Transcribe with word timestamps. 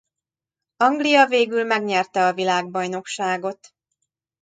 Anglia 0.77 1.25
végül 1.25 1.63
megnyerte 1.63 2.27
a 2.27 2.33
világbajnokságot. 2.33 3.73